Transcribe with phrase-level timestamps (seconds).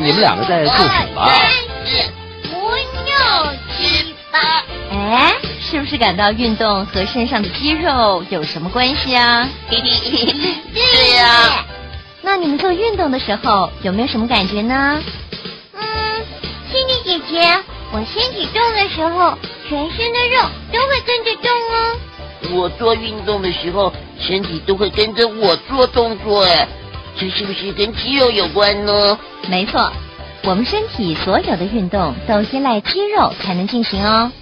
[0.00, 1.22] 你们两个在做什么
[5.94, 9.48] 是感到运动和身上的肌肉有什么关系啊？
[9.70, 11.64] 对呀、
[12.20, 15.00] 那你们做运动的时候有没有什么感觉呢？
[15.72, 15.82] 嗯，
[16.68, 17.56] 心理姐姐，
[17.92, 19.38] 我身体动的时候，
[19.68, 21.96] 全身的肉都会跟着动哦。
[22.50, 26.66] 我做运动的时候，身体都会跟着我做动作，哎，
[27.16, 29.16] 这是不是跟肌肉有关呢？
[29.48, 29.92] 没错，
[30.42, 34.32] 我们身体所有的运动都依赖肌肉才能进行哦。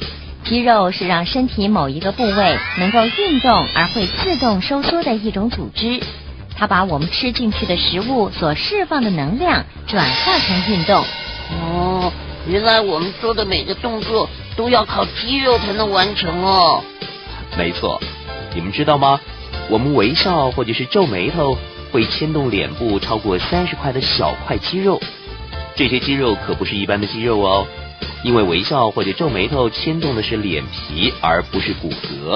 [0.44, 6.00] 肌肉是让身体某一个部位能够运动而会自动收缩的一种组织，
[6.56, 11.04] 它把我们吃进去的食物所释放的能量转化成运动。
[11.50, 12.12] 哦，
[12.48, 16.82] 原来我们做的每个动作都要靠肌肉才能完成哦。
[17.56, 18.00] 没错，
[18.54, 19.20] 你们知道吗？
[19.68, 21.56] 我们微笑或者是皱眉头
[21.92, 25.00] 会牵动脸部超过三十块的小块肌肉，
[25.76, 27.66] 这些肌肉可不是一般的肌肉哦，
[28.24, 32.34] 因为微笑或者皱眉头牵动的是脸皮，而不是骨骼。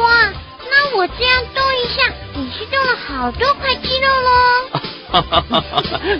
[0.00, 0.32] 哇，
[0.70, 2.02] 那我这样动一下，
[2.34, 5.62] 也是动了好多块肌肉喽。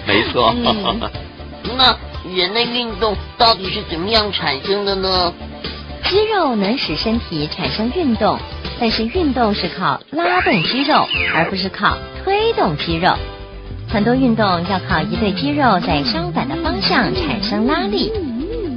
[0.07, 0.55] 没错。
[0.57, 1.01] 嗯
[1.77, 1.97] 那
[2.37, 5.33] 人类运动到底是怎么样产生的呢？
[6.05, 8.39] 肌肉能使身体产生运动，
[8.79, 13.17] 但是运动是靠拉动肌肉，而不是靠推动肌肉。
[13.89, 18.13] 很多运动要靠一对肌肉在相反的方向产生拉力。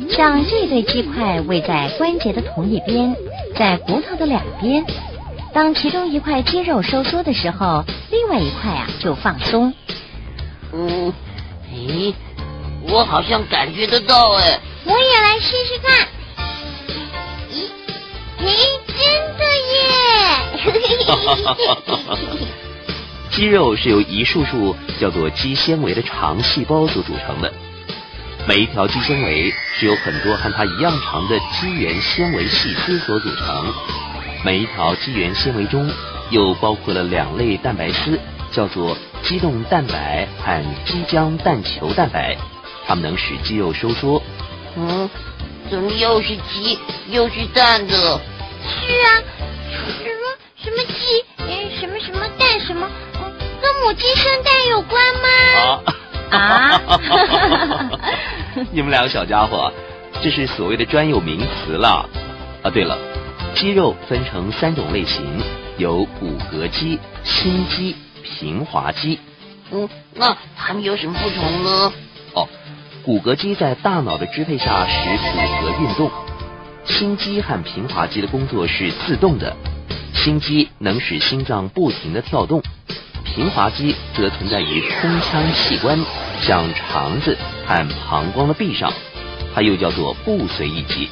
[0.10, 3.16] 像这对鸡块位在关节的同一边，
[3.56, 4.86] 在骨头的两边。
[5.54, 9.74] 当其中一块肌肉收缩的时候，另外一块啊就放松。
[10.74, 11.14] 嗯，
[11.74, 12.14] 诶，
[12.90, 16.08] 我好像感觉得到，哎，我也来试试看。
[17.52, 17.70] 咦，
[18.38, 18.46] 嘿，
[18.88, 18.98] 真
[19.38, 19.44] 的
[22.28, 22.38] 耶！
[23.32, 27.54] 肌肉是由一束束叫做肌纤维的长细胞所组成的。
[28.48, 33.74] 每一条肌纤维是由很多和它一样长的肌原纤维细丝所组成。
[34.46, 35.90] 每一条肌原纤维中
[36.30, 38.18] 又包括了两类蛋白丝，
[38.52, 42.38] 叫做肌动蛋白和肌浆蛋球蛋白，
[42.88, 44.24] 它们能使肌肉收缩。
[44.78, 45.10] 嗯，
[45.70, 46.80] 怎么又是鸡
[47.10, 48.22] 又是蛋的？
[48.64, 49.20] 是啊，
[49.70, 50.24] 什么
[50.64, 52.88] 什么鸡，嗯，什么什么蛋，什么，
[53.22, 55.94] 嗯，跟母鸡生蛋有关吗？
[56.30, 56.82] 啊
[58.72, 59.72] 你们两个小家伙，
[60.22, 62.10] 这是所谓的专有名词了。
[62.64, 62.98] 啊，对了，
[63.54, 65.24] 肌肉分成三种类型，
[65.78, 69.20] 有骨骼肌、心肌、平滑肌。
[69.72, 71.94] 嗯，那它们有什么不同呢？
[72.34, 72.48] 哦，
[73.04, 76.10] 骨骼肌在大脑的支配下使骨骼运动，
[76.84, 79.56] 心肌和平滑肌的工作是自动的，
[80.14, 82.64] 心肌能使心脏不停的跳动，
[83.38, 85.96] 平滑肌则存在于胸腔器官，
[86.42, 87.38] 像肠子
[87.68, 88.92] 和膀胱的壁上，
[89.54, 91.08] 它又叫做不随意肌。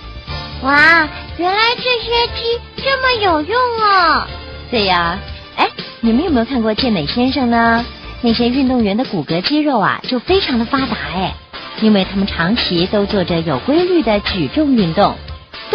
[0.63, 4.27] 哇，原来这些肌这么有用啊！
[4.71, 5.19] 对呀，
[5.55, 5.69] 哎，
[5.99, 7.85] 你们有没有看过健美先生呢？
[8.21, 11.35] 那些运动员的骨骼肌肉啊，就非常的发达哎，
[11.81, 15.15] 因为他们长期都做着有规律的举重运动，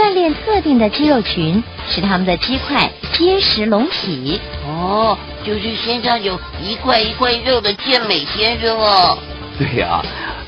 [0.00, 4.40] 锻炼特定的肌肉群，使他们的肌块结实隆起。
[4.66, 9.18] 哦，就是身上有一块一块肉的健美先生哦。
[9.58, 10.00] 对呀、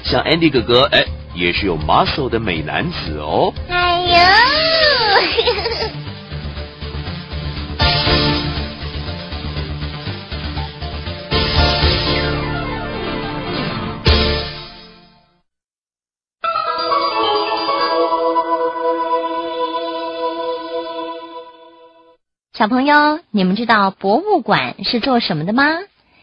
[0.02, 1.04] 像 Andy 哥哥，哎，
[1.34, 3.52] 也是有 muscle 的美男子哦。
[3.68, 4.16] 哎呦，
[22.62, 25.64] 小朋友，你们知道博物馆是做什么的吗？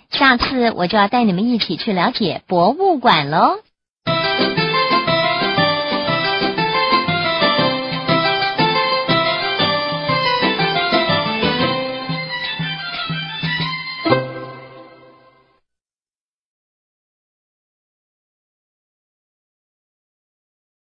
[0.10, 3.58] 下次我就要带你们一起去了解博物馆喽。